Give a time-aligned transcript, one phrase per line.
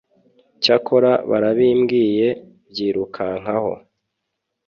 [0.63, 2.27] cyakora barabimbwiye
[2.69, 3.75] byirukankamo